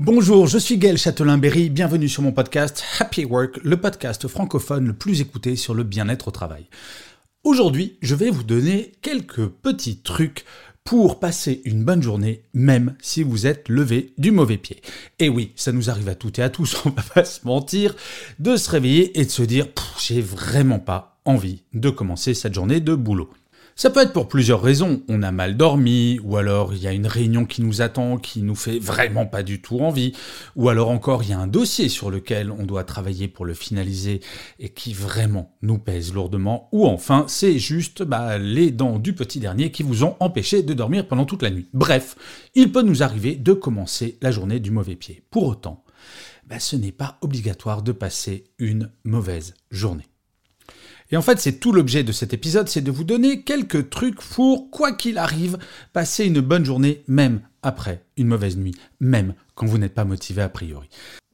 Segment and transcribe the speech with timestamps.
[0.00, 4.92] Bonjour, je suis Gaël Châtelain-Berry, bienvenue sur mon podcast Happy Work, le podcast francophone le
[4.92, 6.66] plus écouté sur le bien-être au travail.
[7.44, 10.44] Aujourd'hui, je vais vous donner quelques petits trucs
[10.82, 14.82] pour passer une bonne journée, même si vous êtes levé du mauvais pied.
[15.20, 17.94] Et oui, ça nous arrive à toutes et à tous, on va pas se mentir,
[18.40, 19.68] de se réveiller et de se dire,
[20.04, 23.30] j'ai vraiment pas envie de commencer cette journée de boulot.
[23.76, 25.02] Ça peut être pour plusieurs raisons.
[25.08, 28.42] On a mal dormi, ou alors il y a une réunion qui nous attend qui
[28.42, 30.12] nous fait vraiment pas du tout envie,
[30.54, 33.54] ou alors encore il y a un dossier sur lequel on doit travailler pour le
[33.54, 34.20] finaliser
[34.60, 39.40] et qui vraiment nous pèse lourdement, ou enfin c'est juste bah, les dents du petit
[39.40, 41.68] dernier qui vous ont empêché de dormir pendant toute la nuit.
[41.72, 42.16] Bref,
[42.54, 45.22] il peut nous arriver de commencer la journée du mauvais pied.
[45.30, 45.84] Pour autant,
[46.46, 50.13] bah, ce n'est pas obligatoire de passer une mauvaise journée.
[51.10, 54.20] Et en fait, c'est tout l'objet de cet épisode, c'est de vous donner quelques trucs
[54.20, 55.58] pour, quoi qu'il arrive,
[55.92, 60.42] passer une bonne journée, même après une mauvaise nuit, même quand vous n'êtes pas motivé
[60.42, 60.88] a priori.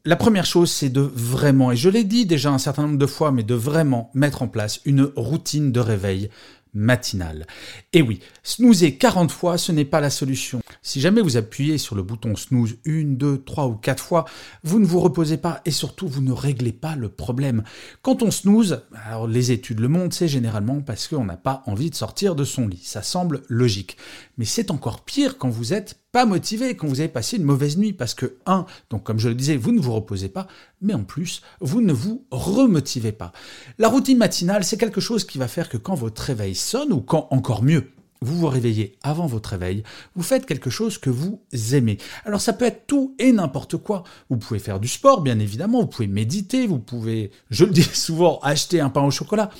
[0.06, 3.06] La première chose, c'est de vraiment, et je l'ai dit déjà un certain nombre de
[3.06, 6.30] fois, mais de vraiment mettre en place une routine de réveil
[6.74, 7.46] matinale.
[7.92, 10.60] Et oui, snoozer 40 fois, ce n'est pas la solution.
[10.82, 14.24] Si jamais vous appuyez sur le bouton snooze une, deux, trois ou quatre fois,
[14.62, 17.64] vous ne vous reposez pas et surtout vous ne réglez pas le problème.
[18.02, 21.90] Quand on snooze, alors les études le montrent, c'est généralement parce qu'on n'a pas envie
[21.90, 22.82] de sortir de son lit.
[22.82, 23.96] Ça semble logique.
[24.40, 27.76] Mais c'est encore pire quand vous êtes pas motivé quand vous avez passé une mauvaise
[27.76, 30.48] nuit parce que, un, donc comme je le disais, vous ne vous reposez pas,
[30.80, 33.32] mais en plus, vous ne vous remotivez pas.
[33.76, 37.02] La routine matinale, c'est quelque chose qui va faire que quand votre réveil sonne, ou
[37.02, 37.90] quand encore mieux,
[38.22, 39.82] vous vous réveillez avant votre réveil,
[40.16, 41.42] vous faites quelque chose que vous
[41.72, 41.98] aimez.
[42.24, 44.04] Alors ça peut être tout et n'importe quoi.
[44.30, 47.82] Vous pouvez faire du sport, bien évidemment, vous pouvez méditer, vous pouvez, je le dis
[47.92, 49.50] souvent, acheter un pain au chocolat,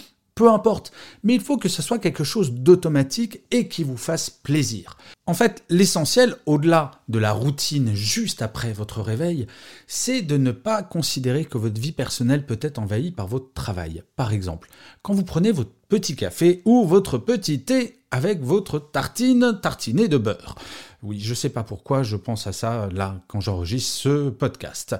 [0.40, 0.90] peu importe,
[1.22, 4.96] mais il faut que ce soit quelque chose d'automatique et qui vous fasse plaisir.
[5.26, 9.46] En fait, l'essentiel, au-delà de la routine juste après votre réveil,
[9.86, 14.02] c'est de ne pas considérer que votre vie personnelle peut être envahie par votre travail.
[14.16, 14.70] Par exemple,
[15.02, 20.16] quand vous prenez votre petit café ou votre petit thé avec votre tartine tartinée de
[20.16, 20.54] beurre.
[21.02, 24.96] Oui, je sais pas pourquoi je pense à ça là quand j'enregistre ce podcast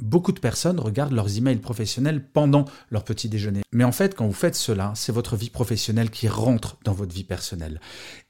[0.00, 3.62] beaucoup de personnes regardent leurs emails professionnels pendant leur petit déjeuner.
[3.72, 7.14] Mais en fait, quand vous faites cela, c'est votre vie professionnelle qui rentre dans votre
[7.14, 7.80] vie personnelle.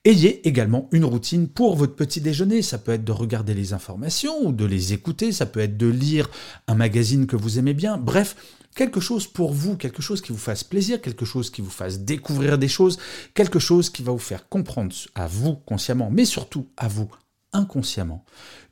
[0.05, 2.63] Ayez également une routine pour votre petit déjeuner.
[2.63, 5.33] Ça peut être de regarder les informations ou de les écouter.
[5.33, 6.31] Ça peut être de lire
[6.67, 7.99] un magazine que vous aimez bien.
[7.99, 8.37] Bref,
[8.75, 12.01] quelque chose pour vous, quelque chose qui vous fasse plaisir, quelque chose qui vous fasse
[12.01, 12.99] découvrir des choses,
[13.35, 17.11] quelque chose qui va vous faire comprendre à vous consciemment, mais surtout à vous
[17.53, 18.25] inconsciemment,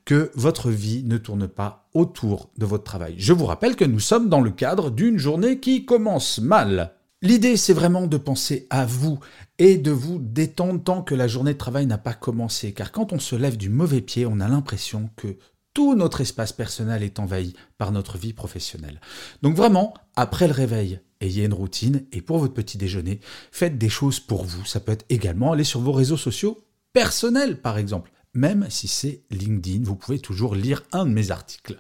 [0.05, 3.15] que votre vie ne tourne pas autour de votre travail.
[3.19, 6.93] Je vous rappelle que nous sommes dans le cadre d'une journée qui commence mal.
[7.23, 9.19] L'idée, c'est vraiment de penser à vous
[9.59, 13.13] et de vous détendre tant que la journée de travail n'a pas commencé, car quand
[13.13, 15.37] on se lève du mauvais pied, on a l'impression que
[15.75, 19.01] tout notre espace personnel est envahi par notre vie professionnelle.
[19.43, 23.21] Donc vraiment, après le réveil, ayez une routine et pour votre petit déjeuner,
[23.51, 24.65] faites des choses pour vous.
[24.65, 26.59] Ça peut être également aller sur vos réseaux sociaux
[26.93, 31.79] personnels, par exemple même si c'est LinkedIn, vous pouvez toujours lire un de mes articles.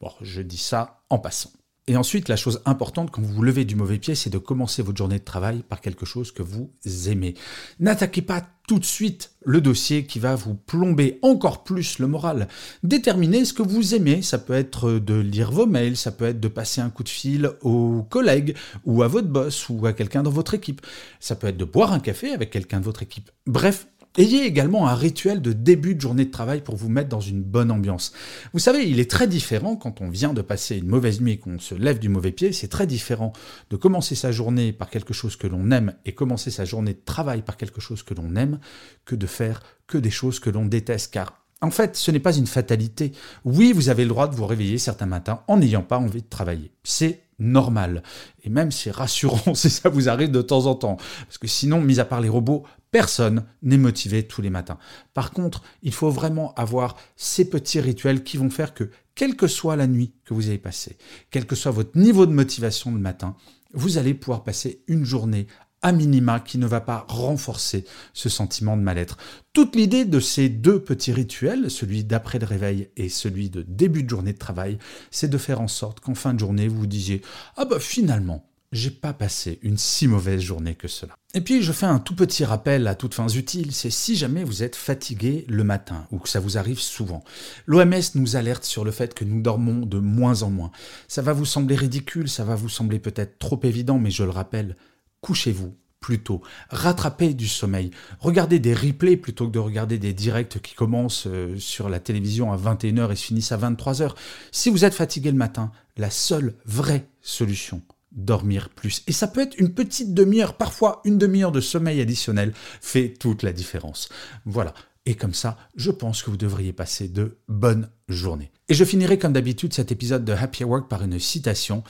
[0.00, 1.50] Bon, je dis ça en passant.
[1.88, 4.82] Et ensuite, la chose importante quand vous vous levez du mauvais pied, c'est de commencer
[4.82, 6.72] votre journée de travail par quelque chose que vous
[7.06, 7.34] aimez.
[7.78, 12.48] N'attaquez pas tout de suite le dossier qui va vous plomber encore plus le moral.
[12.82, 14.22] Déterminez ce que vous aimez.
[14.22, 17.08] Ça peut être de lire vos mails, ça peut être de passer un coup de
[17.08, 20.84] fil aux collègues ou à votre boss ou à quelqu'un dans votre équipe.
[21.20, 23.30] Ça peut être de boire un café avec quelqu'un de votre équipe.
[23.46, 23.86] Bref,
[24.18, 27.42] Ayez également un rituel de début de journée de travail pour vous mettre dans une
[27.42, 28.12] bonne ambiance.
[28.54, 31.58] Vous savez, il est très différent quand on vient de passer une mauvaise nuit qu'on
[31.58, 33.34] se lève du mauvais pied, c'est très différent
[33.68, 37.02] de commencer sa journée par quelque chose que l'on aime et commencer sa journée de
[37.04, 38.58] travail par quelque chose que l'on aime
[39.04, 42.36] que de faire que des choses que l'on déteste car en fait, ce n'est pas
[42.36, 43.12] une fatalité.
[43.44, 46.28] Oui, vous avez le droit de vous réveiller certains matins en n'ayant pas envie de
[46.28, 46.70] travailler.
[46.84, 48.02] C'est normal.
[48.44, 50.96] Et même c'est rassurant si ça vous arrive de temps en temps.
[51.26, 52.64] Parce que sinon, mis à part les robots,
[52.96, 54.78] personne n'est motivé tous les matins.
[55.12, 59.48] Par contre, il faut vraiment avoir ces petits rituels qui vont faire que, quelle que
[59.48, 60.96] soit la nuit que vous avez passée,
[61.30, 63.36] quel que soit votre niveau de motivation le matin,
[63.74, 65.46] vous allez pouvoir passer une journée
[65.82, 67.84] à minima qui ne va pas renforcer
[68.14, 69.18] ce sentiment de mal-être.
[69.52, 74.04] Toute l'idée de ces deux petits rituels, celui d'après le réveil et celui de début
[74.04, 74.78] de journée de travail,
[75.10, 77.20] c'est de faire en sorte qu'en fin de journée, vous vous disiez
[77.58, 81.14] Ah bah finalement, j'ai pas passé une si mauvaise journée que cela.
[81.34, 84.44] Et puis je fais un tout petit rappel à toutes fins utiles, c'est si jamais
[84.44, 87.24] vous êtes fatigué le matin ou que ça vous arrive souvent.
[87.66, 90.70] L'OMS nous alerte sur le fait que nous dormons de moins en moins.
[91.08, 94.30] Ça va vous sembler ridicule, ça va vous sembler peut-être trop évident, mais je le
[94.30, 94.76] rappelle,
[95.20, 97.90] couchez-vous plutôt, rattrapez du sommeil,
[98.20, 102.52] regardez des replays plutôt que de regarder des directs qui commencent euh, sur la télévision
[102.52, 104.14] à 21h et se finissent à 23h.
[104.52, 107.82] Si vous êtes fatigué le matin, la seule vraie solution,
[108.16, 109.02] dormir plus.
[109.06, 113.42] Et ça peut être une petite demi-heure, parfois une demi-heure de sommeil additionnel fait toute
[113.42, 114.08] la différence.
[114.44, 114.74] Voilà.
[115.08, 118.50] Et comme ça, je pense que vous devriez passer de bonnes journées.
[118.68, 121.84] Et je finirai comme d'habitude cet épisode de Happy Work par une citation.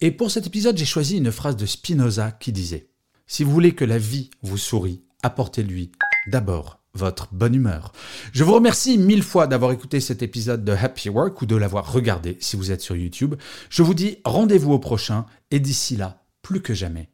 [0.00, 2.88] Et pour cet épisode, j'ai choisi une phrase de Spinoza qui disait
[3.26, 5.92] Si vous voulez que la vie vous sourie, apportez-lui
[6.28, 7.92] d'abord votre bonne humeur.
[8.32, 11.92] Je vous remercie mille fois d'avoir écouté cet épisode de Happy Work ou de l'avoir
[11.92, 13.34] regardé si vous êtes sur YouTube.
[13.70, 17.08] Je vous dis rendez-vous au prochain et d'ici là, plus que jamais,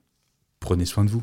[0.60, 1.22] prenez soin de vous.